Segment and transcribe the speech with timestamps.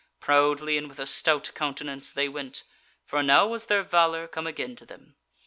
[0.19, 2.63] Proudly and with a stout countenance they went,
[3.05, 5.15] for now was their valour come again to them.